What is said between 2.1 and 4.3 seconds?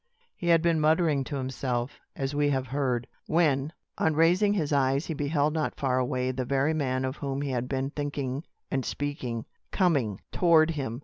as we have heard, when, on